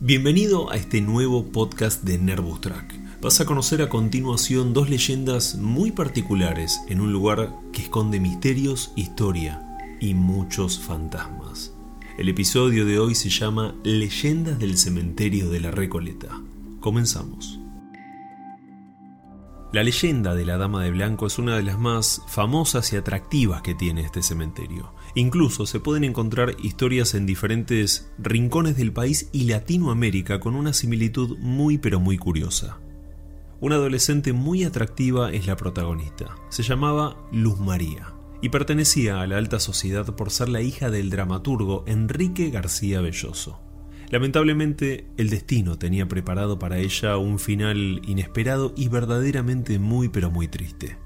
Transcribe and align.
Bienvenido 0.00 0.70
a 0.70 0.76
este 0.76 1.00
nuevo 1.00 1.46
podcast 1.46 2.04
de 2.04 2.18
Nervous 2.18 2.60
Track. 2.60 3.20
Vas 3.20 3.40
a 3.40 3.46
conocer 3.46 3.82
a 3.82 3.88
continuación 3.88 4.72
dos 4.72 4.88
leyendas 4.88 5.56
muy 5.56 5.90
particulares 5.90 6.80
en 6.88 7.00
un 7.00 7.12
lugar 7.12 7.52
que 7.72 7.82
esconde 7.82 8.20
misterios, 8.20 8.92
historia 8.94 9.60
y 10.00 10.14
muchos 10.14 10.78
fantasmas. 10.78 11.74
El 12.16 12.28
episodio 12.28 12.86
de 12.86 13.00
hoy 13.00 13.16
se 13.16 13.28
llama 13.28 13.74
Leyendas 13.82 14.60
del 14.60 14.78
Cementerio 14.78 15.50
de 15.50 15.58
la 15.58 15.72
Recoleta. 15.72 16.28
Comenzamos. 16.78 17.58
La 19.70 19.82
leyenda 19.82 20.34
de 20.34 20.46
la 20.46 20.56
Dama 20.56 20.82
de 20.82 20.90
Blanco 20.90 21.26
es 21.26 21.38
una 21.38 21.54
de 21.56 21.62
las 21.62 21.78
más 21.78 22.22
famosas 22.26 22.90
y 22.94 22.96
atractivas 22.96 23.60
que 23.60 23.74
tiene 23.74 24.00
este 24.00 24.22
cementerio. 24.22 24.94
Incluso 25.14 25.66
se 25.66 25.78
pueden 25.78 26.04
encontrar 26.04 26.56
historias 26.62 27.12
en 27.12 27.26
diferentes 27.26 28.10
rincones 28.16 28.78
del 28.78 28.94
país 28.94 29.28
y 29.30 29.44
Latinoamérica 29.44 30.40
con 30.40 30.56
una 30.56 30.72
similitud 30.72 31.36
muy 31.36 31.76
pero 31.76 32.00
muy 32.00 32.16
curiosa. 32.16 32.78
Una 33.60 33.74
adolescente 33.74 34.32
muy 34.32 34.64
atractiva 34.64 35.32
es 35.32 35.46
la 35.46 35.56
protagonista. 35.56 36.34
Se 36.48 36.62
llamaba 36.62 37.18
Luz 37.30 37.58
María 37.58 38.14
y 38.40 38.48
pertenecía 38.48 39.20
a 39.20 39.26
la 39.26 39.36
alta 39.36 39.60
sociedad 39.60 40.16
por 40.16 40.30
ser 40.30 40.48
la 40.48 40.62
hija 40.62 40.88
del 40.88 41.10
dramaturgo 41.10 41.84
Enrique 41.86 42.48
García 42.48 43.02
Belloso. 43.02 43.60
Lamentablemente, 44.10 45.06
el 45.18 45.28
destino 45.28 45.78
tenía 45.78 46.08
preparado 46.08 46.58
para 46.58 46.78
ella 46.78 47.18
un 47.18 47.38
final 47.38 48.00
inesperado 48.06 48.72
y 48.76 48.88
verdaderamente 48.88 49.78
muy 49.78 50.08
pero 50.08 50.30
muy 50.30 50.48
triste. 50.48 50.96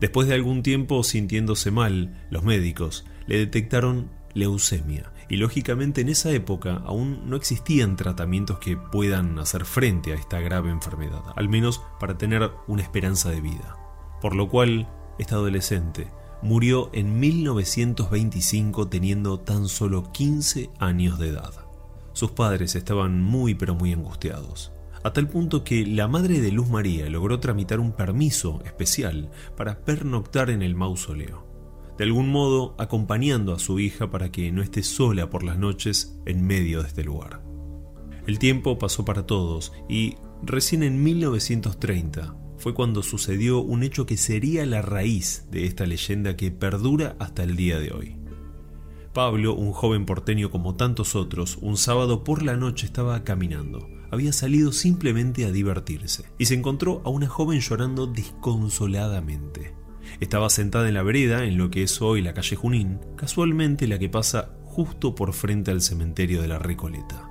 Después 0.00 0.28
de 0.28 0.34
algún 0.34 0.62
tiempo 0.62 1.02
sintiéndose 1.02 1.70
mal, 1.70 2.26
los 2.30 2.42
médicos 2.42 3.04
le 3.26 3.38
detectaron 3.38 4.10
leucemia 4.34 5.12
y 5.28 5.36
lógicamente 5.36 6.00
en 6.00 6.08
esa 6.08 6.30
época 6.32 6.82
aún 6.84 7.28
no 7.28 7.36
existían 7.36 7.96
tratamientos 7.96 8.58
que 8.58 8.76
puedan 8.76 9.38
hacer 9.38 9.64
frente 9.64 10.12
a 10.12 10.16
esta 10.16 10.40
grave 10.40 10.70
enfermedad, 10.70 11.22
al 11.36 11.48
menos 11.48 11.82
para 12.00 12.18
tener 12.18 12.50
una 12.66 12.82
esperanza 12.82 13.30
de 13.30 13.40
vida. 13.40 13.76
Por 14.20 14.34
lo 14.34 14.48
cual, 14.48 14.88
esta 15.18 15.36
adolescente 15.36 16.10
murió 16.42 16.90
en 16.92 17.18
1925 17.20 18.88
teniendo 18.88 19.40
tan 19.40 19.68
solo 19.68 20.10
15 20.12 20.70
años 20.78 21.18
de 21.18 21.28
edad. 21.28 21.67
Sus 22.18 22.32
padres 22.32 22.74
estaban 22.74 23.22
muy 23.22 23.54
pero 23.54 23.76
muy 23.76 23.92
angustiados, 23.92 24.72
a 25.04 25.12
tal 25.12 25.28
punto 25.28 25.62
que 25.62 25.86
la 25.86 26.08
madre 26.08 26.40
de 26.40 26.50
Luz 26.50 26.68
María 26.68 27.08
logró 27.08 27.38
tramitar 27.38 27.78
un 27.78 27.92
permiso 27.92 28.60
especial 28.64 29.30
para 29.56 29.84
pernoctar 29.84 30.50
en 30.50 30.62
el 30.62 30.74
mausoleo, 30.74 31.46
de 31.96 32.02
algún 32.02 32.28
modo 32.28 32.74
acompañando 32.76 33.54
a 33.54 33.60
su 33.60 33.78
hija 33.78 34.10
para 34.10 34.32
que 34.32 34.50
no 34.50 34.62
esté 34.62 34.82
sola 34.82 35.30
por 35.30 35.44
las 35.44 35.58
noches 35.58 36.18
en 36.26 36.44
medio 36.44 36.82
de 36.82 36.88
este 36.88 37.04
lugar. 37.04 37.40
El 38.26 38.40
tiempo 38.40 38.80
pasó 38.80 39.04
para 39.04 39.24
todos 39.24 39.72
y 39.88 40.16
recién 40.42 40.82
en 40.82 41.00
1930 41.00 42.34
fue 42.56 42.74
cuando 42.74 43.04
sucedió 43.04 43.60
un 43.60 43.84
hecho 43.84 44.06
que 44.06 44.16
sería 44.16 44.66
la 44.66 44.82
raíz 44.82 45.46
de 45.52 45.66
esta 45.66 45.86
leyenda 45.86 46.36
que 46.36 46.50
perdura 46.50 47.14
hasta 47.20 47.44
el 47.44 47.54
día 47.54 47.78
de 47.78 47.92
hoy. 47.92 48.17
Pablo, 49.18 49.52
un 49.52 49.72
joven 49.72 50.06
porteño 50.06 50.48
como 50.48 50.76
tantos 50.76 51.16
otros, 51.16 51.58
un 51.60 51.76
sábado 51.76 52.22
por 52.22 52.44
la 52.44 52.56
noche 52.56 52.86
estaba 52.86 53.24
caminando. 53.24 53.90
Había 54.12 54.32
salido 54.32 54.70
simplemente 54.70 55.44
a 55.44 55.50
divertirse 55.50 56.26
y 56.38 56.44
se 56.44 56.54
encontró 56.54 57.02
a 57.04 57.08
una 57.08 57.26
joven 57.26 57.58
llorando 57.58 58.06
desconsoladamente. 58.06 59.74
Estaba 60.20 60.48
sentada 60.50 60.86
en 60.86 60.94
la 60.94 61.02
vereda, 61.02 61.46
en 61.46 61.58
lo 61.58 61.68
que 61.68 61.82
es 61.82 62.00
hoy 62.00 62.22
la 62.22 62.32
calle 62.32 62.54
Junín, 62.54 63.00
casualmente 63.16 63.88
la 63.88 63.98
que 63.98 64.08
pasa 64.08 64.52
justo 64.62 65.16
por 65.16 65.32
frente 65.32 65.72
al 65.72 65.82
cementerio 65.82 66.40
de 66.40 66.46
la 66.46 66.60
Recoleta. 66.60 67.28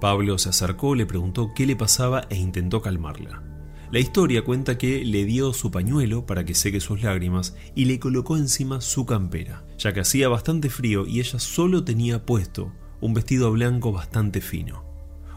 Pablo 0.00 0.36
se 0.38 0.48
acercó, 0.48 0.96
le 0.96 1.06
preguntó 1.06 1.52
qué 1.54 1.64
le 1.64 1.76
pasaba 1.76 2.22
e 2.28 2.34
intentó 2.34 2.82
calmarla. 2.82 3.53
La 3.94 4.00
historia 4.00 4.42
cuenta 4.42 4.76
que 4.76 5.04
le 5.04 5.24
dio 5.24 5.52
su 5.52 5.70
pañuelo 5.70 6.26
para 6.26 6.44
que 6.44 6.56
seque 6.56 6.80
sus 6.80 7.04
lágrimas 7.04 7.54
y 7.76 7.84
le 7.84 8.00
colocó 8.00 8.36
encima 8.36 8.80
su 8.80 9.06
campera, 9.06 9.62
ya 9.78 9.92
que 9.92 10.00
hacía 10.00 10.28
bastante 10.28 10.68
frío 10.68 11.06
y 11.06 11.20
ella 11.20 11.38
solo 11.38 11.84
tenía 11.84 12.26
puesto 12.26 12.72
un 13.00 13.14
vestido 13.14 13.52
blanco 13.52 13.92
bastante 13.92 14.40
fino. 14.40 14.82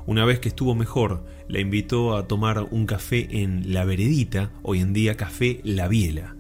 Una 0.08 0.26
vez 0.26 0.40
que 0.40 0.50
estuvo 0.50 0.74
mejor, 0.74 1.24
la 1.48 1.60
invitó 1.60 2.18
a 2.18 2.28
tomar 2.28 2.68
un 2.72 2.88
café 2.88 3.28
en 3.30 3.74
La 3.74 3.86
Veredita, 3.86 4.50
hoy 4.64 4.80
en 4.80 4.92
día 4.92 5.18
Café 5.18 5.62
La 5.64 5.88
Biela. 5.88 6.36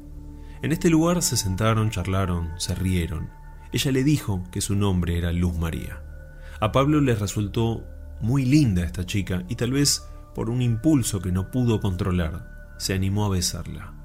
En 0.63 0.71
este 0.71 0.89
lugar 0.89 1.21
se 1.21 1.37
sentaron, 1.37 1.91
charlaron, 1.91 2.49
se 2.57 2.73
rieron. 2.73 3.29
Ella 3.71 3.91
le 3.91 4.03
dijo 4.03 4.43
que 4.51 4.61
su 4.61 4.75
nombre 4.75 5.19
era 5.19 5.31
Luz 5.33 5.55
María. 5.55 6.01
A 6.61 6.71
Pablo 6.71 6.99
le 6.99 7.13
resultó 7.13 7.83
muy 8.21 8.43
linda 8.43 8.83
esta 8.83 9.05
chica 9.05 9.43
y 9.49 9.53
tal 9.53 9.71
vez 9.71 10.01
por 10.37 10.51
un 10.51 10.61
impulso 10.61 11.19
que 11.19 11.31
no 11.31 11.49
pudo 11.49 11.79
controlar, 11.79 12.75
se 12.77 12.93
animó 12.93 13.25
a 13.25 13.29
besarla. 13.29 13.95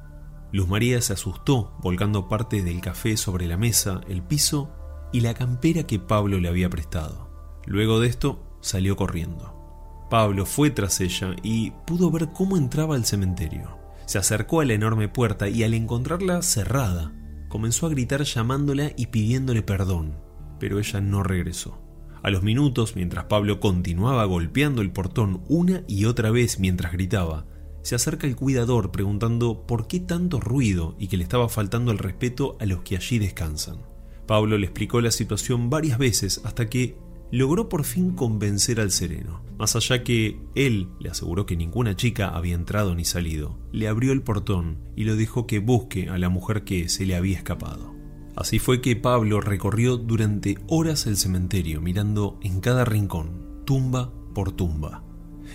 Luz 0.51 0.67
María 0.67 1.03
se 1.03 1.13
asustó, 1.13 1.77
volcando 1.83 2.27
parte 2.27 2.63
del 2.63 2.81
café 2.81 3.19
sobre 3.19 3.47
la 3.47 3.59
mesa, 3.59 4.01
el 4.09 4.23
piso 4.23 4.71
y 5.13 5.21
la 5.21 5.35
campera 5.35 5.83
que 5.83 5.99
Pablo 5.99 6.41
le 6.41 6.49
había 6.49 6.71
prestado. 6.71 7.29
Luego 7.67 8.01
de 8.01 8.09
esto, 8.09 8.57
salió 8.63 8.97
corriendo. 8.97 10.07
Pablo 10.09 10.47
fue 10.47 10.71
tras 10.71 11.03
ella 11.03 11.37
y 11.43 11.73
pudo 11.87 12.11
ver 12.11 12.31
cómo 12.33 12.57
entraba 12.57 12.95
al 12.95 13.05
cementerio. 13.05 13.77
Se 14.07 14.17
acercó 14.17 14.63
a 14.63 14.65
la 14.65 14.73
enorme 14.73 15.09
puerta 15.09 15.51
y 15.51 15.65
al 15.65 15.75
encontrarla 15.75 16.41
cerrada, 16.41 17.13
comenzó 17.51 17.85
a 17.85 17.91
gritar 17.91 18.23
llamándola 18.23 18.93
y 18.97 19.09
pidiéndole 19.09 19.61
perdón, 19.63 20.19
pero 20.59 20.79
ella 20.79 21.03
no 21.03 21.23
regresó. 21.23 21.82
A 22.23 22.31
los 22.31 22.43
minutos, 22.43 22.95
mientras 22.95 23.25
Pablo 23.25 23.59
continuaba 23.59 24.25
golpeando 24.25 24.81
el 24.81 24.93
portón 24.93 25.43
una 25.49 25.83
y 25.89 26.05
otra 26.05 26.31
vez 26.31 26.61
mientras 26.61 26.93
gritaba, 26.93 27.47
se 27.83 27.97
acerca 27.97 28.29
el 28.29 28.37
cuidador 28.37 28.93
preguntando 28.93 29.67
por 29.67 29.89
qué 29.89 29.99
tanto 29.99 30.39
ruido 30.39 30.95
y 31.01 31.09
que 31.09 31.17
le 31.17 31.25
estaba 31.25 31.49
faltando 31.49 31.91
el 31.91 31.99
respeto 31.99 32.57
a 32.61 32.67
los 32.67 32.83
que 32.83 32.97
allí 32.97 33.19
descansan. 33.19 33.79
Pablo 34.27 34.57
le 34.57 34.67
explicó 34.67 35.01
la 35.01 35.11
situación 35.11 35.69
varias 35.69 35.99
veces 35.99 36.41
hasta 36.45 36.71
que 36.71 36.97
logró 37.33 37.69
por 37.69 37.83
fin 37.83 38.13
convencer 38.13 38.81
al 38.81 38.93
sereno. 38.93 39.43
Más 39.59 39.75
allá 39.75 40.05
que 40.05 40.41
él 40.55 40.91
le 41.01 41.11
aseguró 41.11 41.45
que 41.45 41.57
ninguna 41.57 41.97
chica 41.97 42.29
había 42.29 42.55
entrado 42.55 42.95
ni 42.95 43.05
salido, 43.05 43.59
le 43.73 43.89
abrió 43.89 44.13
el 44.13 44.23
portón 44.23 44.79
y 44.95 45.05
lo 45.05 45.17
dejó 45.17 45.49
que 45.49 45.59
busque 45.59 46.09
a 46.09 46.19
la 46.19 46.29
mujer 46.29 46.63
que 46.63 46.89
se 46.89 47.05
le 47.05 47.17
había 47.17 47.37
escapado. 47.37 48.02
Así 48.35 48.59
fue 48.59 48.81
que 48.81 48.97
Pablo 48.97 49.41
recorrió 49.41 49.97
durante 49.99 50.59
horas 50.69 51.07
el 51.07 51.17
cementerio, 51.17 51.81
mirando 51.81 52.39
en 52.43 52.61
cada 52.61 52.85
rincón, 52.85 53.63
tumba 53.65 54.13
por 54.35 54.53
tumba. 54.53 55.05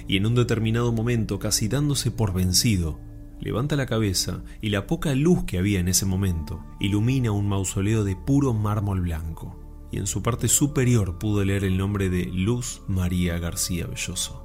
Y 0.07 0.17
en 0.17 0.27
un 0.27 0.35
determinado 0.35 0.91
momento, 0.91 1.39
casi 1.39 1.67
dándose 1.67 2.11
por 2.11 2.33
vencido, 2.33 2.99
levanta 3.39 3.75
la 3.75 3.87
cabeza 3.87 4.43
y 4.61 4.69
la 4.69 4.85
poca 4.85 5.15
luz 5.15 5.43
que 5.45 5.57
había 5.57 5.79
en 5.79 5.87
ese 5.87 6.05
momento 6.05 6.63
ilumina 6.79 7.31
un 7.31 7.49
mausoleo 7.49 8.03
de 8.03 8.15
puro 8.15 8.53
mármol 8.53 9.01
blanco. 9.01 9.55
Y 9.91 9.97
en 9.97 10.05
su 10.05 10.21
parte 10.21 10.47
superior 10.47 11.17
pudo 11.17 11.43
leer 11.45 11.63
el 11.63 11.77
nombre 11.77 12.09
de 12.09 12.25
Luz 12.25 12.81
María 12.87 13.39
García 13.39 13.87
Belloso. 13.87 14.43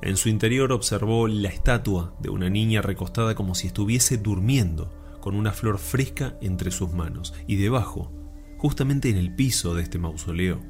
En 0.00 0.16
su 0.16 0.28
interior 0.28 0.72
observó 0.72 1.28
la 1.28 1.48
estatua 1.48 2.14
de 2.18 2.28
una 2.28 2.50
niña 2.50 2.82
recostada 2.82 3.36
como 3.36 3.54
si 3.54 3.68
estuviese 3.68 4.16
durmiendo, 4.16 4.90
con 5.22 5.34
una 5.34 5.52
flor 5.52 5.78
fresca 5.78 6.36
entre 6.42 6.70
sus 6.70 6.92
manos, 6.92 7.32
y 7.46 7.56
debajo, 7.56 8.12
justamente 8.58 9.08
en 9.08 9.16
el 9.16 9.34
piso 9.34 9.74
de 9.74 9.84
este 9.84 9.98
mausoleo, 9.98 10.60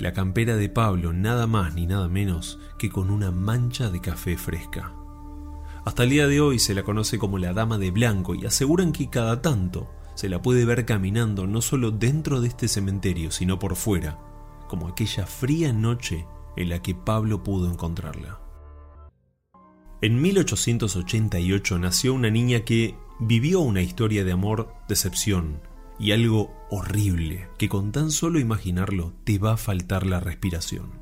la 0.00 0.12
campera 0.12 0.56
de 0.56 0.68
Pablo 0.68 1.12
nada 1.12 1.46
más 1.46 1.74
ni 1.74 1.86
nada 1.86 2.08
menos 2.08 2.58
que 2.78 2.90
con 2.90 3.10
una 3.10 3.30
mancha 3.30 3.90
de 3.90 4.00
café 4.00 4.36
fresca. 4.36 4.94
Hasta 5.84 6.04
el 6.04 6.10
día 6.10 6.26
de 6.26 6.40
hoy 6.40 6.58
se 6.58 6.74
la 6.74 6.82
conoce 6.82 7.18
como 7.18 7.38
la 7.38 7.52
Dama 7.52 7.78
de 7.78 7.90
Blanco 7.90 8.34
y 8.34 8.46
aseguran 8.46 8.92
que 8.92 9.10
cada 9.10 9.42
tanto 9.42 9.90
se 10.14 10.28
la 10.28 10.42
puede 10.42 10.64
ver 10.64 10.84
caminando 10.84 11.46
no 11.46 11.60
solo 11.60 11.90
dentro 11.90 12.40
de 12.40 12.48
este 12.48 12.66
cementerio, 12.66 13.30
sino 13.30 13.58
por 13.58 13.76
fuera, 13.76 14.18
como 14.68 14.88
aquella 14.88 15.26
fría 15.26 15.72
noche 15.72 16.26
en 16.56 16.70
la 16.70 16.82
que 16.82 16.94
Pablo 16.94 17.42
pudo 17.42 17.70
encontrarla. 17.70 18.47
En 20.00 20.22
1888 20.22 21.78
nació 21.80 22.14
una 22.14 22.30
niña 22.30 22.60
que 22.60 22.94
vivió 23.18 23.58
una 23.58 23.82
historia 23.82 24.22
de 24.22 24.30
amor, 24.30 24.72
decepción 24.88 25.60
y 25.98 26.12
algo 26.12 26.54
horrible 26.70 27.48
que 27.58 27.68
con 27.68 27.90
tan 27.90 28.12
solo 28.12 28.38
imaginarlo 28.38 29.12
te 29.24 29.38
va 29.38 29.54
a 29.54 29.56
faltar 29.56 30.06
la 30.06 30.20
respiración. 30.20 30.92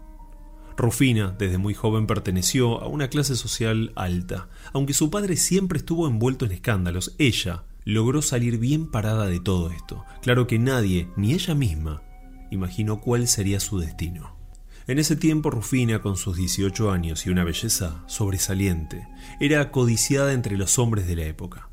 Rufina, 0.78 1.36
desde 1.38 1.58
muy 1.58 1.74
joven, 1.74 2.06
perteneció 2.06 2.80
a 2.80 2.86
una 2.86 3.08
clase 3.08 3.36
social 3.36 3.92
alta. 3.96 4.48
Aunque 4.72 4.94
su 4.94 5.10
padre 5.10 5.36
siempre 5.36 5.78
estuvo 5.78 6.06
envuelto 6.06 6.46
en 6.46 6.52
escándalos, 6.52 7.14
ella 7.18 7.64
logró 7.84 8.22
salir 8.22 8.58
bien 8.58 8.90
parada 8.90 9.26
de 9.26 9.40
todo 9.40 9.70
esto. 9.70 10.06
Claro 10.22 10.46
que 10.46 10.58
nadie, 10.58 11.08
ni 11.16 11.34
ella 11.34 11.54
misma, 11.54 12.02
imaginó 12.50 13.00
cuál 13.02 13.28
sería 13.28 13.60
su 13.60 13.78
destino. 13.78 14.35
En 14.88 15.00
ese 15.00 15.16
tiempo 15.16 15.50
Rufina, 15.50 16.00
con 16.00 16.16
sus 16.16 16.36
18 16.36 16.92
años 16.92 17.26
y 17.26 17.30
una 17.30 17.42
belleza 17.42 18.04
sobresaliente, 18.06 19.08
era 19.40 19.72
codiciada 19.72 20.32
entre 20.32 20.56
los 20.56 20.78
hombres 20.78 21.08
de 21.08 21.16
la 21.16 21.24
época. 21.24 21.70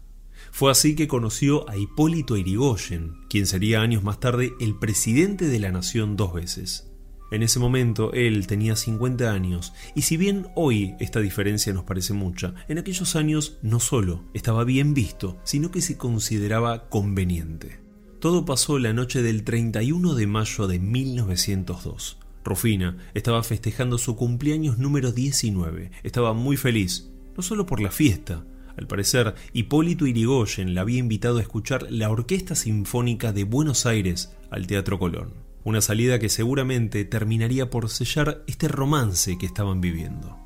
Fue 0.51 0.71
así 0.71 0.95
que 0.95 1.07
conoció 1.07 1.69
a 1.69 1.77
Hipólito 1.77 2.37
Irigoyen, 2.37 3.13
quien 3.29 3.45
sería 3.45 3.81
años 3.81 4.03
más 4.03 4.19
tarde 4.19 4.53
el 4.59 4.79
presidente 4.79 5.45
de 5.45 5.59
la 5.59 5.71
nación 5.71 6.15
dos 6.17 6.33
veces. 6.33 6.89
En 7.29 7.43
ese 7.43 7.59
momento 7.59 8.13
él 8.13 8.47
tenía 8.47 8.75
50 8.75 9.31
años, 9.31 9.73
y 9.93 10.01
si 10.03 10.17
bien 10.17 10.47
hoy 10.55 10.95
esta 10.99 11.19
diferencia 11.19 11.71
nos 11.71 11.83
parece 11.83 12.13
mucha, 12.13 12.55
en 12.67 12.79
aquellos 12.79 13.15
años 13.15 13.59
no 13.61 13.79
solo 13.79 14.23
estaba 14.33 14.63
bien 14.63 14.95
visto, 14.95 15.37
sino 15.43 15.69
que 15.69 15.81
se 15.81 15.97
consideraba 15.97 16.89
conveniente. 16.89 17.79
Todo 18.19 18.43
pasó 18.43 18.79
la 18.79 18.93
noche 18.93 19.21
del 19.21 19.43
31 19.43 20.15
de 20.15 20.25
mayo 20.25 20.65
de 20.65 20.79
1902. 20.79 22.22
Rufina 22.43 22.97
estaba 23.13 23.43
festejando 23.43 23.97
su 23.97 24.15
cumpleaños 24.15 24.77
número 24.77 25.11
19. 25.11 25.91
Estaba 26.03 26.33
muy 26.33 26.57
feliz, 26.57 27.11
no 27.35 27.43
solo 27.43 27.65
por 27.65 27.81
la 27.81 27.91
fiesta. 27.91 28.45
Al 28.77 28.87
parecer, 28.87 29.35
Hipólito 29.53 30.07
Irigoyen 30.07 30.73
la 30.73 30.81
había 30.81 30.99
invitado 30.99 31.37
a 31.37 31.41
escuchar 31.41 31.91
la 31.91 32.09
Orquesta 32.09 32.55
Sinfónica 32.55 33.31
de 33.31 33.43
Buenos 33.43 33.85
Aires 33.85 34.35
al 34.49 34.67
Teatro 34.67 34.99
Colón 34.99 35.43
una 35.63 35.81
salida 35.81 36.19
que 36.19 36.29
seguramente 36.29 37.05
terminaría 37.05 37.69
por 37.69 37.89
sellar 37.89 38.43
este 38.47 38.67
romance 38.67 39.37
que 39.37 39.45
estaban 39.45 39.81
viviendo. 39.81 40.37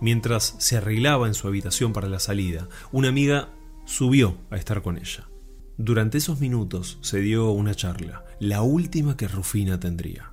Mientras 0.00 0.56
se 0.58 0.78
arreglaba 0.78 1.28
en 1.28 1.34
su 1.34 1.46
habitación 1.46 1.92
para 1.92 2.08
la 2.08 2.18
salida, 2.18 2.68
una 2.90 3.08
amiga 3.08 3.50
subió 3.84 4.38
a 4.50 4.56
estar 4.56 4.82
con 4.82 4.96
ella. 4.96 5.28
Durante 5.76 6.18
esos 6.18 6.40
minutos 6.40 6.98
se 7.02 7.20
dio 7.20 7.50
una 7.50 7.74
charla, 7.74 8.24
la 8.40 8.62
última 8.62 9.16
que 9.16 9.28
Rufina 9.28 9.78
tendría. 9.78 10.31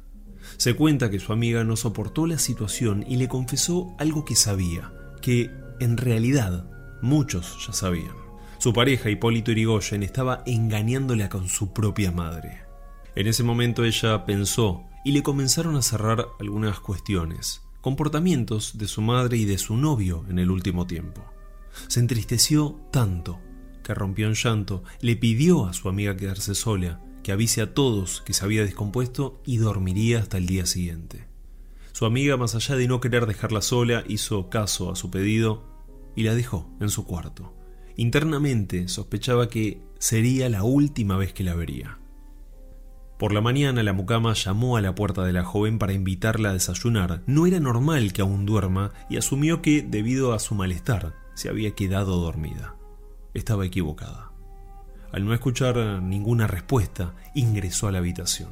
Se 0.57 0.73
cuenta 0.73 1.09
que 1.09 1.19
su 1.19 1.33
amiga 1.33 1.63
no 1.63 1.75
soportó 1.75 2.27
la 2.27 2.37
situación 2.37 3.05
y 3.07 3.17
le 3.17 3.27
confesó 3.27 3.95
algo 3.97 4.25
que 4.25 4.35
sabía, 4.35 4.91
que 5.21 5.51
en 5.79 5.97
realidad 5.97 6.69
muchos 7.01 7.65
ya 7.65 7.73
sabían. 7.73 8.15
Su 8.57 8.73
pareja 8.73 9.09
Hipólito 9.09 9.51
Irigoyen 9.51 10.03
estaba 10.03 10.43
engañándola 10.45 11.29
con 11.29 11.47
su 11.47 11.71
propia 11.71 12.11
madre. 12.11 12.63
En 13.15 13.27
ese 13.27 13.43
momento 13.43 13.85
ella 13.85 14.25
pensó 14.25 14.83
y 15.05 15.13
le 15.13 15.23
comenzaron 15.23 15.75
a 15.77 15.81
cerrar 15.81 16.27
algunas 16.39 16.79
cuestiones, 16.79 17.61
comportamientos 17.81 18.77
de 18.77 18.87
su 18.87 19.01
madre 19.01 19.37
y 19.37 19.45
de 19.45 19.57
su 19.57 19.77
novio 19.77 20.25
en 20.29 20.39
el 20.39 20.51
último 20.51 20.85
tiempo. 20.85 21.23
Se 21.87 21.99
entristeció 21.99 22.79
tanto 22.91 23.39
que 23.83 23.93
rompió 23.93 24.27
en 24.27 24.33
llanto, 24.33 24.83
le 25.01 25.15
pidió 25.15 25.65
a 25.65 25.73
su 25.73 25.89
amiga 25.89 26.15
quedarse 26.15 26.53
sola, 26.53 27.01
que 27.23 27.31
avise 27.31 27.61
a 27.61 27.73
todos 27.73 28.21
que 28.21 28.33
se 28.33 28.45
había 28.45 28.63
descompuesto 28.63 29.41
y 29.45 29.57
dormiría 29.57 30.19
hasta 30.19 30.37
el 30.37 30.45
día 30.45 30.65
siguiente. 30.65 31.27
Su 31.91 32.05
amiga, 32.05 32.37
más 32.37 32.55
allá 32.55 32.75
de 32.75 32.87
no 32.87 33.01
querer 33.01 33.25
dejarla 33.25 33.61
sola, 33.61 34.03
hizo 34.07 34.49
caso 34.49 34.91
a 34.91 34.95
su 34.95 35.11
pedido 35.11 35.65
y 36.15 36.23
la 36.23 36.35
dejó 36.35 36.69
en 36.79 36.89
su 36.89 37.05
cuarto. 37.05 37.53
Internamente 37.95 38.87
sospechaba 38.87 39.49
que 39.49 39.81
sería 39.99 40.49
la 40.49 40.63
última 40.63 41.17
vez 41.17 41.33
que 41.33 41.43
la 41.43 41.55
vería. 41.55 41.99
Por 43.17 43.33
la 43.33 43.41
mañana 43.41 43.83
la 43.83 43.91
mucama 43.91 44.33
llamó 44.33 44.77
a 44.77 44.81
la 44.81 44.95
puerta 44.95 45.25
de 45.25 45.33
la 45.33 45.43
joven 45.43 45.77
para 45.77 45.91
invitarla 45.91 46.51
a 46.51 46.53
desayunar. 46.53 47.21
No 47.27 47.45
era 47.45 47.59
normal 47.59 48.13
que 48.13 48.21
aún 48.21 48.45
duerma 48.45 48.93
y 49.09 49.17
asumió 49.17 49.61
que, 49.61 49.81
debido 49.81 50.31
a 50.31 50.39
su 50.39 50.55
malestar, 50.55 51.15
se 51.33 51.49
había 51.49 51.75
quedado 51.75 52.21
dormida. 52.21 52.77
Estaba 53.33 53.65
equivocada. 53.65 54.28
Al 55.11 55.25
no 55.25 55.33
escuchar 55.33 55.77
ninguna 56.01 56.47
respuesta, 56.47 57.13
ingresó 57.33 57.87
a 57.87 57.91
la 57.91 57.97
habitación. 57.97 58.49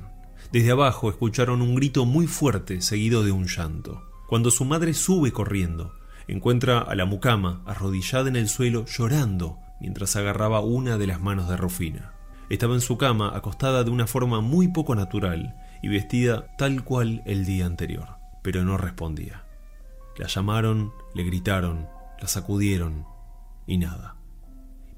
Desde 0.51 0.71
abajo 0.71 1.09
escucharon 1.09 1.61
un 1.61 1.75
grito 1.75 2.05
muy 2.05 2.25
fuerte 2.25 2.81
seguido 2.81 3.23
de 3.23 3.31
un 3.31 3.47
llanto. 3.47 4.03
Cuando 4.27 4.49
su 4.49 4.65
madre 4.65 4.93
sube 4.93 5.31
corriendo, 5.31 5.93
encuentra 6.27 6.79
a 6.79 6.95
la 6.95 7.05
mucama 7.05 7.61
arrodillada 7.65 8.27
en 8.29 8.35
el 8.35 8.49
suelo 8.49 8.85
llorando 8.85 9.59
mientras 9.79 10.15
agarraba 10.15 10.61
una 10.61 10.97
de 10.97 11.07
las 11.07 11.21
manos 11.21 11.47
de 11.49 11.57
Rufina. 11.57 12.13
Estaba 12.49 12.73
en 12.73 12.81
su 12.81 12.97
cama, 12.97 13.35
acostada 13.35 13.83
de 13.83 13.91
una 13.91 14.07
forma 14.07 14.41
muy 14.41 14.69
poco 14.69 14.95
natural 14.95 15.55
y 15.81 15.89
vestida 15.89 16.47
tal 16.57 16.83
cual 16.83 17.21
el 17.25 17.45
día 17.45 17.65
anterior, 17.65 18.17
pero 18.41 18.63
no 18.63 18.77
respondía. 18.77 19.43
La 20.17 20.27
llamaron, 20.27 20.93
le 21.13 21.23
gritaron, 21.23 21.87
la 22.19 22.27
sacudieron 22.27 23.05
y 23.67 23.77
nada. 23.77 24.16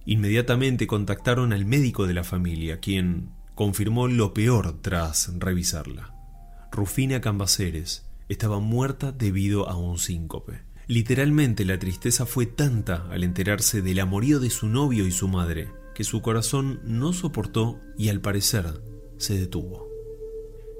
Inmediatamente 0.09 0.87
contactaron 0.87 1.53
al 1.53 1.65
médico 1.65 2.07
de 2.07 2.15
la 2.15 2.23
familia, 2.23 2.79
quien 2.79 3.29
confirmó 3.53 4.07
lo 4.07 4.33
peor 4.33 4.81
tras 4.81 5.31
revisarla. 5.37 6.15
Rufina 6.71 7.21
Cambaceres 7.21 8.09
estaba 8.27 8.59
muerta 8.59 9.11
debido 9.11 9.69
a 9.69 9.77
un 9.77 9.99
síncope. 9.99 10.63
Literalmente 10.87 11.63
la 11.63 11.77
tristeza 11.77 12.25
fue 12.25 12.47
tanta 12.47 13.05
al 13.11 13.23
enterarse 13.23 13.83
del 13.83 13.99
amorío 13.99 14.39
de 14.39 14.49
su 14.49 14.67
novio 14.67 15.05
y 15.05 15.11
su 15.11 15.27
madre, 15.27 15.69
que 15.93 16.03
su 16.03 16.23
corazón 16.23 16.79
no 16.85 17.13
soportó 17.13 17.79
y 17.95 18.09
al 18.09 18.19
parecer 18.19 18.81
se 19.17 19.37
detuvo. 19.37 19.88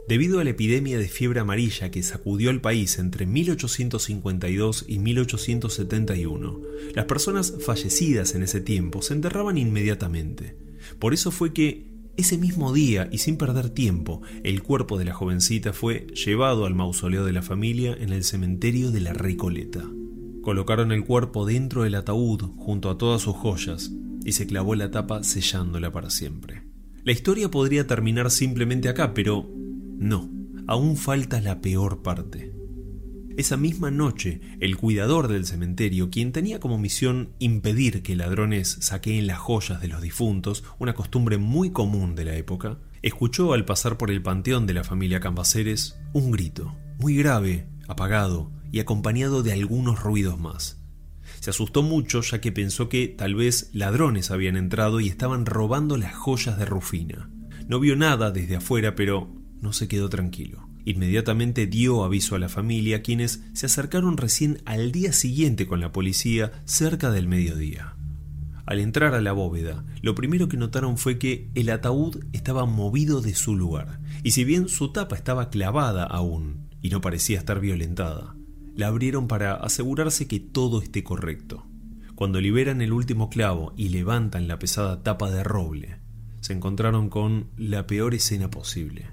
Debido 0.09 0.39
a 0.39 0.43
la 0.43 0.49
epidemia 0.49 0.97
de 0.97 1.07
fiebre 1.07 1.39
amarilla 1.39 1.91
que 1.91 2.01
sacudió 2.01 2.49
al 2.49 2.61
país 2.61 2.97
entre 2.97 3.27
1852 3.27 4.85
y 4.87 4.97
1871, 4.97 6.61
las 6.95 7.05
personas 7.05 7.53
fallecidas 7.63 8.33
en 8.33 8.41
ese 8.41 8.59
tiempo 8.59 9.03
se 9.03 9.13
enterraban 9.13 9.59
inmediatamente. 9.59 10.57
Por 10.97 11.13
eso 11.13 11.29
fue 11.29 11.53
que 11.53 11.91
ese 12.17 12.39
mismo 12.39 12.73
día 12.73 13.07
y 13.11 13.19
sin 13.19 13.37
perder 13.37 13.69
tiempo, 13.69 14.23
el 14.43 14.63
cuerpo 14.63 14.97
de 14.97 15.05
la 15.05 15.13
jovencita 15.13 15.73
fue 15.73 16.07
llevado 16.07 16.65
al 16.65 16.73
mausoleo 16.73 17.23
de 17.23 17.33
la 17.33 17.43
familia 17.43 17.95
en 17.95 18.11
el 18.11 18.23
cementerio 18.23 18.89
de 18.89 19.01
la 19.01 19.13
Recoleta. 19.13 19.87
Colocaron 20.41 20.91
el 20.91 21.05
cuerpo 21.05 21.45
dentro 21.45 21.83
del 21.83 21.93
ataúd 21.93 22.41
junto 22.57 22.89
a 22.89 22.97
todas 22.97 23.21
sus 23.21 23.35
joyas 23.35 23.91
y 24.25 24.31
se 24.31 24.47
clavó 24.47 24.73
la 24.73 24.89
tapa 24.89 25.23
sellándola 25.23 25.91
para 25.91 26.09
siempre. 26.09 26.63
La 27.03 27.11
historia 27.11 27.51
podría 27.51 27.85
terminar 27.85 28.31
simplemente 28.31 28.89
acá, 28.89 29.13
pero 29.13 29.59
no, 29.99 30.31
aún 30.65 30.95
falta 30.95 31.41
la 31.41 31.59
peor 31.59 32.01
parte. 32.01 32.53
Esa 33.35 33.57
misma 33.57 33.91
noche, 33.91 34.39
el 34.61 34.77
cuidador 34.77 35.27
del 35.27 35.45
cementerio, 35.45 36.09
quien 36.09 36.31
tenía 36.31 36.61
como 36.61 36.77
misión 36.77 37.33
impedir 37.37 38.01
que 38.01 38.15
ladrones 38.15 38.77
saqueen 38.79 39.27
las 39.27 39.39
joyas 39.39 39.81
de 39.81 39.89
los 39.89 40.01
difuntos, 40.01 40.63
una 40.79 40.93
costumbre 40.93 41.37
muy 41.37 41.71
común 41.71 42.15
de 42.15 42.23
la 42.23 42.35
época, 42.35 42.79
escuchó 43.01 43.51
al 43.51 43.65
pasar 43.65 43.97
por 43.97 44.09
el 44.09 44.21
panteón 44.21 44.67
de 44.67 44.73
la 44.73 44.85
familia 44.85 45.19
Cambaceres 45.19 45.99
un 46.13 46.31
grito, 46.31 46.75
muy 46.97 47.15
grave, 47.17 47.67
apagado 47.89 48.51
y 48.71 48.79
acompañado 48.79 49.43
de 49.43 49.51
algunos 49.51 50.01
ruidos 50.01 50.39
más. 50.39 50.81
Se 51.41 51.49
asustó 51.49 51.83
mucho 51.83 52.21
ya 52.21 52.39
que 52.39 52.53
pensó 52.53 52.87
que 52.87 53.09
tal 53.09 53.35
vez 53.35 53.69
ladrones 53.73 54.31
habían 54.31 54.55
entrado 54.55 55.01
y 55.01 55.09
estaban 55.09 55.45
robando 55.45 55.97
las 55.97 56.15
joyas 56.15 56.57
de 56.57 56.65
Rufina. 56.65 57.29
No 57.67 57.81
vio 57.81 57.97
nada 57.97 58.31
desde 58.31 58.55
afuera, 58.55 58.95
pero 58.95 59.38
no 59.61 59.73
se 59.73 59.87
quedó 59.87 60.09
tranquilo. 60.09 60.67
Inmediatamente 60.85 61.67
dio 61.67 62.03
aviso 62.03 62.35
a 62.35 62.39
la 62.39 62.49
familia, 62.49 63.01
quienes 63.01 63.43
se 63.53 63.65
acercaron 63.65 64.17
recién 64.17 64.61
al 64.65 64.91
día 64.91 65.13
siguiente 65.13 65.67
con 65.67 65.79
la 65.79 65.91
policía 65.91 66.51
cerca 66.65 67.11
del 67.11 67.27
mediodía. 67.27 67.95
Al 68.65 68.79
entrar 68.79 69.15
a 69.15 69.21
la 69.21 69.31
bóveda, 69.31 69.83
lo 70.01 70.15
primero 70.15 70.47
que 70.47 70.57
notaron 70.57 70.97
fue 70.97 71.17
que 71.17 71.49
el 71.55 71.69
ataúd 71.69 72.23
estaba 72.33 72.65
movido 72.65 73.19
de 73.19 73.33
su 73.33 73.55
lugar, 73.55 73.99
y 74.23 74.31
si 74.31 74.43
bien 74.43 74.69
su 74.69 74.91
tapa 74.91 75.15
estaba 75.15 75.49
clavada 75.49 76.03
aún 76.03 76.69
y 76.81 76.89
no 76.89 77.01
parecía 77.01 77.39
estar 77.39 77.59
violentada, 77.59 78.35
la 78.75 78.87
abrieron 78.87 79.27
para 79.27 79.55
asegurarse 79.55 80.27
que 80.27 80.39
todo 80.39 80.81
esté 80.81 81.03
correcto. 81.03 81.65
Cuando 82.15 82.39
liberan 82.41 82.81
el 82.81 82.93
último 82.93 83.29
clavo 83.29 83.73
y 83.75 83.89
levantan 83.89 84.47
la 84.47 84.59
pesada 84.59 85.03
tapa 85.03 85.31
de 85.31 85.43
roble, 85.43 85.97
se 86.41 86.53
encontraron 86.53 87.09
con 87.09 87.49
la 87.57 87.87
peor 87.87 88.13
escena 88.13 88.51
posible. 88.51 89.07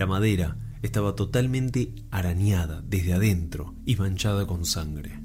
La 0.00 0.06
madera 0.06 0.56
estaba 0.80 1.14
totalmente 1.14 1.94
arañada 2.10 2.82
desde 2.88 3.12
adentro 3.12 3.74
y 3.84 3.96
manchada 3.96 4.46
con 4.46 4.64
sangre. 4.64 5.20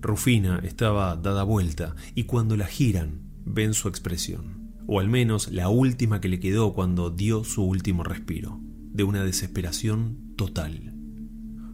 Rufina 0.00 0.60
estaba 0.64 1.14
dada 1.14 1.44
vuelta 1.44 1.94
y 2.16 2.24
cuando 2.24 2.56
la 2.56 2.66
giran 2.66 3.20
ven 3.44 3.72
su 3.72 3.86
expresión, 3.86 4.72
o 4.88 4.98
al 4.98 5.08
menos 5.08 5.52
la 5.52 5.68
última 5.68 6.20
que 6.20 6.28
le 6.28 6.40
quedó 6.40 6.72
cuando 6.72 7.10
dio 7.10 7.44
su 7.44 7.62
último 7.62 8.02
respiro, 8.02 8.58
de 8.60 9.04
una 9.04 9.22
desesperación 9.22 10.34
total 10.36 10.96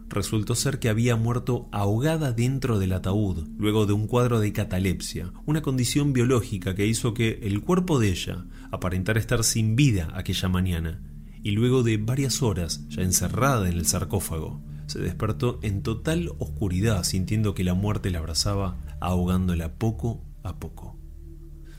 resultó 0.09 0.55
ser 0.55 0.79
que 0.79 0.89
había 0.89 1.15
muerto 1.15 1.67
ahogada 1.71 2.31
dentro 2.31 2.79
del 2.79 2.93
ataúd, 2.93 3.47
luego 3.57 3.85
de 3.85 3.93
un 3.93 4.07
cuadro 4.07 4.39
de 4.39 4.53
catalepsia, 4.53 5.33
una 5.45 5.61
condición 5.61 6.13
biológica 6.13 6.75
que 6.75 6.87
hizo 6.87 7.13
que 7.13 7.39
el 7.43 7.61
cuerpo 7.61 7.99
de 7.99 8.11
ella 8.11 8.45
aparentara 8.71 9.19
estar 9.19 9.43
sin 9.43 9.75
vida 9.75 10.09
aquella 10.13 10.47
mañana, 10.47 11.01
y 11.43 11.51
luego 11.51 11.83
de 11.83 11.97
varias 11.97 12.41
horas, 12.41 12.87
ya 12.89 13.03
encerrada 13.03 13.69
en 13.69 13.77
el 13.77 13.85
sarcófago, 13.85 14.61
se 14.87 14.99
despertó 14.99 15.59
en 15.61 15.83
total 15.83 16.31
oscuridad 16.39 17.03
sintiendo 17.03 17.53
que 17.53 17.63
la 17.63 17.73
muerte 17.73 18.09
la 18.09 18.19
abrazaba, 18.19 18.77
ahogándola 18.99 19.75
poco 19.77 20.23
a 20.43 20.59
poco. 20.59 20.97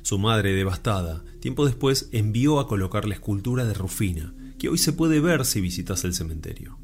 Su 0.02 0.18
madre, 0.18 0.52
devastada, 0.54 1.24
tiempo 1.40 1.66
después 1.66 2.08
envió 2.12 2.60
a 2.60 2.68
colocar 2.68 3.06
la 3.06 3.14
escultura 3.14 3.64
de 3.64 3.74
Rufina, 3.74 4.34
que 4.58 4.68
hoy 4.68 4.78
se 4.78 4.92
puede 4.92 5.20
ver 5.20 5.44
si 5.44 5.60
visitas 5.60 6.04
el 6.04 6.14
cementerio. 6.14 6.78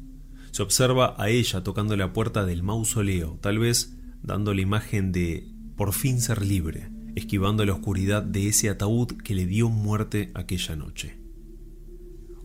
Se 0.51 0.63
observa 0.63 1.15
a 1.17 1.29
ella 1.29 1.63
tocando 1.63 1.95
la 1.97 2.13
puerta 2.13 2.45
del 2.45 2.63
mausoleo, 2.63 3.37
tal 3.41 3.59
vez 3.59 3.97
dando 4.21 4.53
la 4.53 4.61
imagen 4.61 5.11
de 5.11 5.51
por 5.75 5.93
fin 5.93 6.21
ser 6.21 6.45
libre, 6.45 6.89
esquivando 7.15 7.65
la 7.65 7.73
oscuridad 7.73 8.23
de 8.23 8.47
ese 8.47 8.69
ataúd 8.69 9.17
que 9.23 9.35
le 9.35 9.45
dio 9.45 9.69
muerte 9.69 10.31
aquella 10.33 10.75
noche. 10.75 11.24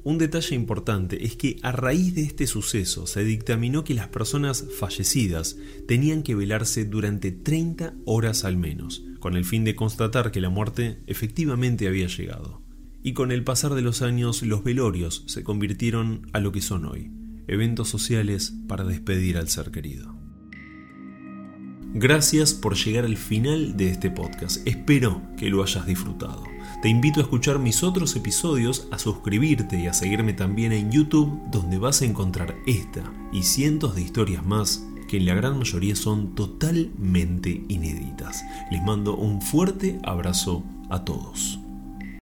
Un 0.03 0.17
detalle 0.17 0.55
importante 0.55 1.25
es 1.27 1.37
que 1.37 1.57
a 1.63 1.73
raíz 1.73 2.15
de 2.15 2.23
este 2.23 2.47
suceso 2.47 3.07
se 3.07 3.23
dictaminó 3.23 3.85
que 3.85 3.95
las 3.95 4.09
personas 4.09 4.65
fallecidas 4.79 5.59
tenían 5.87 6.23
que 6.23 6.35
velarse 6.35 6.87
durante 6.87 7.33
30 7.33 7.95
horas 8.07 8.45
al 8.45 8.57
menos, 8.57 9.05
con 9.19 9.37
el 9.37 9.45
fin 9.45 9.65
de 9.65 9.75
constatar 9.75 10.31
que 10.31 10.41
la 10.41 10.49
muerte 10.49 11.01
efectivamente 11.07 11.87
había 11.87 12.07
llegado. 12.07 12.63
Y 13.03 13.13
con 13.13 13.31
el 13.31 13.45
pasar 13.45 13.75
de 13.75 13.83
los 13.83 14.01
años 14.01 14.43
los 14.43 14.65
velorios 14.65 15.25
se 15.27 15.43
convirtieron 15.43 16.29
a 16.33 16.41
lo 16.41 16.51
que 16.53 16.63
son 16.63 16.87
hoy, 16.87 17.11
eventos 17.47 17.89
sociales 17.89 18.55
para 18.69 18.85
despedir 18.85 19.37
al 19.37 19.49
ser 19.49 19.71
querido. 19.71 20.20
Gracias 21.93 22.55
por 22.55 22.77
llegar 22.77 23.05
al 23.05 23.17
final 23.17 23.77
de 23.77 23.91
este 23.91 24.13
podcast, 24.13 24.65
espero 24.65 25.23
que 25.37 25.51
lo 25.51 25.65
hayas 25.65 25.87
disfrutado. 25.87 26.45
Te 26.83 26.89
invito 26.89 27.19
a 27.19 27.25
escuchar 27.25 27.59
mis 27.59 27.83
otros 27.83 28.15
episodios, 28.15 28.87
a 28.93 28.99
suscribirte 28.99 29.81
y 29.81 29.89
a 29.89 29.93
seguirme 29.93 30.33
también 30.33 30.73
en 30.73 30.93
YouTube, 30.93 31.41
donde 31.51 31.79
vas 31.79 32.01
a 32.01 32.05
encontrar 32.05 32.55
esta 32.69 33.03
y 33.33 33.43
cientos 33.43 33.97
de 33.97 34.03
historias 34.03 34.47
más 34.47 34.87
que 35.09 35.17
en 35.17 35.27
la 35.27 35.35
gran 35.35 35.59
mayoría 35.59 35.97
son 35.97 36.37
totalmente 36.37 37.65
inéditas. 37.67 38.45
Les 38.71 38.81
mando 38.85 39.17
un 39.17 39.43
fuerte 39.43 39.99
abrazo 40.05 40.63
a 40.91 41.05
todos. 41.05 41.59